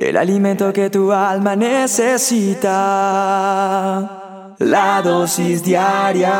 [0.00, 2.70] el alimento que tu alma necesita,
[4.58, 6.30] la dosis diaria.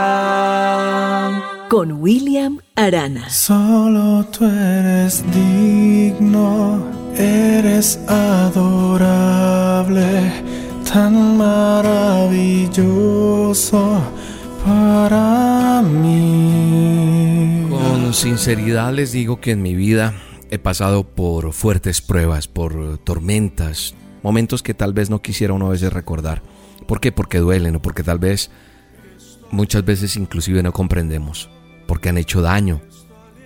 [1.69, 3.29] Con William Arana.
[3.29, 6.83] Solo tú eres digno,
[7.15, 8.73] eres adorable,
[10.91, 12.01] tan maravilloso
[14.65, 17.67] para mí.
[17.69, 20.15] Con sinceridad les digo que en mi vida
[20.51, 25.71] He pasado por fuertes pruebas, por tormentas, momentos que tal vez no quisiera uno a
[25.71, 26.43] veces recordar.
[26.89, 27.13] ¿Por qué?
[27.13, 28.51] Porque duelen o porque tal vez
[29.53, 31.49] muchas veces inclusive no comprendemos,
[31.87, 32.81] porque han hecho daño.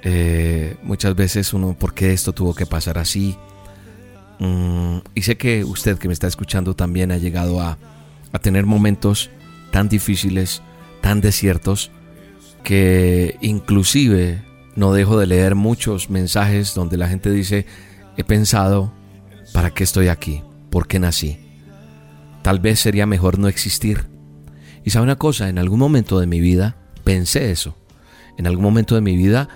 [0.02, 3.36] Eh, muchas veces uno, ¿por qué esto tuvo que pasar así?
[4.38, 7.78] Mm, y sé que usted que me está escuchando también ha llegado a,
[8.32, 9.30] a tener momentos
[9.72, 10.62] tan difíciles,
[11.02, 11.90] tan desiertos,
[12.62, 14.42] que inclusive
[14.76, 17.66] no dejo de leer muchos mensajes donde la gente dice,
[18.16, 18.92] he pensado,
[19.52, 20.42] ¿para qué estoy aquí?
[20.70, 21.38] ¿Por qué nací?
[22.42, 24.06] Tal vez sería mejor no existir.
[24.84, 27.76] Y sabe una cosa, en algún momento de mi vida pensé eso.
[28.36, 29.48] En algún momento de mi vida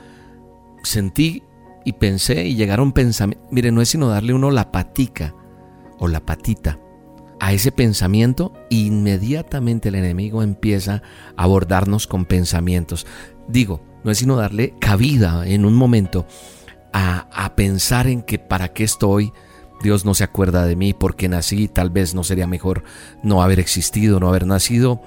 [0.83, 1.43] sentí
[1.85, 3.49] y pensé y llegaron pensamientos.
[3.51, 5.35] Mire, no es sino darle uno la patica
[5.99, 6.79] o la patita
[7.41, 11.03] a ese pensamiento, inmediatamente el enemigo empieza
[11.37, 13.07] a abordarnos con pensamientos.
[13.49, 16.27] Digo, no es sino darle cabida en un momento
[16.95, 19.35] a, a pensar en que para qué estoy,
[19.83, 22.85] Dios no se acuerda de mí porque nací, tal vez no sería mejor
[23.23, 25.03] no haber existido, no haber nacido.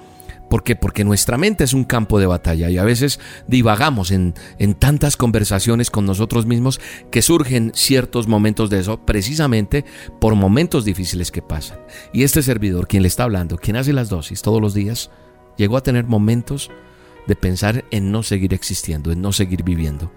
[0.48, 0.76] ¿Por qué?
[0.76, 5.16] Porque nuestra mente es un campo de batalla y a veces divagamos en, en, tantas
[5.16, 6.80] conversaciones con nosotros mismos
[7.10, 9.84] que surgen ciertos momentos de eso precisamente
[10.20, 11.80] por momentos difíciles que pasan.
[12.12, 15.10] Y este servidor, quien le está hablando, quien hace las dosis todos los días,
[15.56, 16.70] llegó a tener momentos
[17.26, 20.12] de pensar en no seguir existiendo, en no seguir viviendo.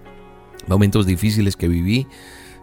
[0.66, 2.06] Momentos difíciles que viví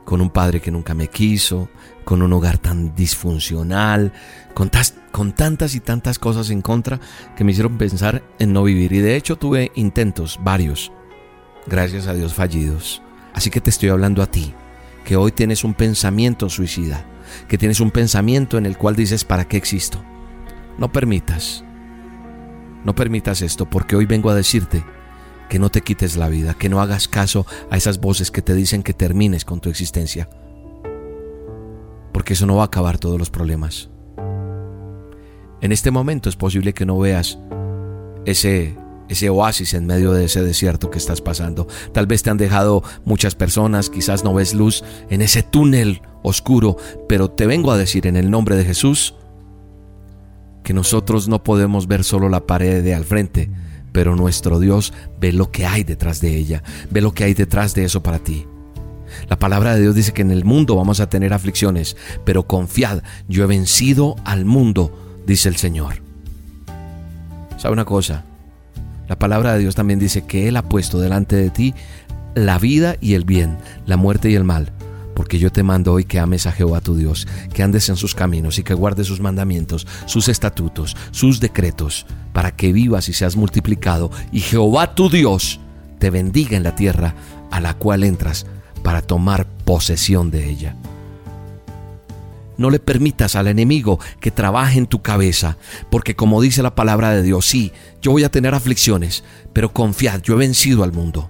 [0.04, 1.70] con un padre que nunca me quiso,
[2.04, 4.12] con un hogar tan disfuncional,
[4.54, 4.70] con,
[5.32, 7.00] tantas y tantas cosas en contra
[7.36, 8.92] que me hicieron pensar en no vivir.
[8.92, 10.92] Y de hecho tuve intentos, varios,
[11.68, 13.02] gracias a Dios fallidos.
[13.34, 14.54] Así que te estoy hablando a ti,
[15.06, 17.06] que hoy tienes un pensamiento suicida,
[17.48, 20.04] que tienes un pensamiento en el cual dices, ¿para qué existo?
[20.78, 21.64] No permitas
[22.84, 24.84] no permitas esto porque hoy vengo a decirte
[25.50, 28.54] que no te quites la vida, que no hagas caso a esas voces que te
[28.54, 30.30] dicen que termines con tu existencia.
[32.12, 33.90] Porque eso no va a acabar todos los problemas.
[35.62, 37.40] En este momento es posible que no veas
[38.26, 38.76] ese
[39.10, 41.68] ese oasis en medio de ese desierto que estás pasando.
[41.92, 46.78] Tal vez te han dejado muchas personas, quizás no ves luz en ese túnel oscuro,
[47.08, 49.16] pero te vengo a decir en el nombre de Jesús,
[50.64, 53.50] que nosotros no podemos ver solo la pared de al frente,
[53.92, 57.76] pero nuestro Dios ve lo que hay detrás de ella, ve lo que hay detrás
[57.76, 58.46] de eso para ti.
[59.30, 63.04] La palabra de Dios dice que en el mundo vamos a tener aflicciones, pero confiad,
[63.28, 66.02] yo he vencido al mundo, dice el Señor.
[67.58, 68.24] ¿Sabe una cosa?
[69.08, 71.76] La palabra de Dios también dice que Él ha puesto delante de ti
[72.34, 74.72] la vida y el bien, la muerte y el mal
[75.14, 78.16] porque yo te mando hoy que ames a Jehová tu Dios, que andes en sus
[78.16, 83.36] caminos y que guardes sus mandamientos, sus estatutos, sus decretos, para que vivas y seas
[83.36, 85.60] multiplicado, y Jehová tu Dios
[86.00, 87.16] te bendiga en la tierra
[87.52, 88.46] a la cual entras
[88.84, 90.76] para tomar posesión de ella.
[92.58, 95.58] No le permitas al enemigo que trabaje en tu cabeza,
[95.90, 100.22] porque como dice la palabra de Dios, sí, yo voy a tener aflicciones, pero confiad,
[100.22, 101.30] yo he vencido al mundo.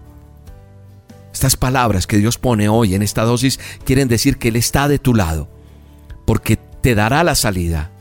[1.34, 5.00] Estas palabras que Dios pone hoy en esta dosis quieren decir que Él está de
[5.00, 5.50] tu lado,
[6.26, 7.92] porque te dará la salida.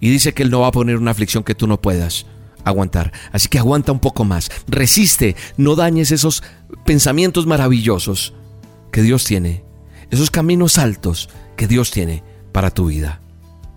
[0.00, 2.26] Y dice que Él no va a poner una aflicción que tú no puedas
[2.62, 3.12] aguantar.
[3.32, 6.42] Así que aguanta un poco más, resiste, no dañes esos
[6.84, 8.34] pensamientos maravillosos
[8.92, 9.64] que Dios tiene,
[10.10, 13.22] esos caminos altos que Dios tiene para tu vida.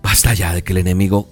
[0.02, 1.30] Basta ya de que el enemigo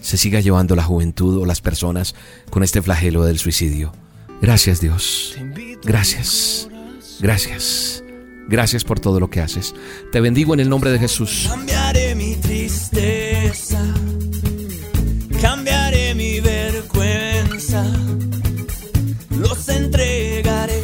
[0.00, 2.14] se siga llevando la juventud o las personas
[2.50, 3.92] con este flagelo del suicidio.
[4.40, 5.36] Gracias Dios.
[5.82, 6.68] Gracias.
[7.20, 8.02] Gracias.
[8.48, 9.74] Gracias por todo lo que haces.
[10.12, 11.46] Te bendigo en el nombre de Jesús.
[11.48, 13.82] Cambiaré mi tristeza.
[15.40, 17.84] Cambiaré mi vergüenza.
[19.30, 20.82] Los entregaré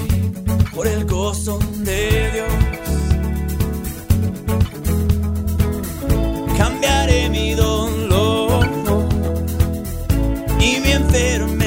[0.74, 2.52] por el gozo de Dios.
[6.58, 8.68] Cambiaré mi dolor
[10.58, 11.61] y mi enfermedad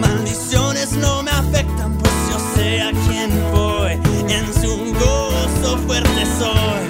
[0.00, 3.92] Maldiciones no me afectan, pues yo sé a quién voy.
[4.28, 6.84] En su gozo fuerte soy.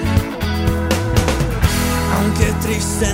[2.17, 3.13] Aunque triste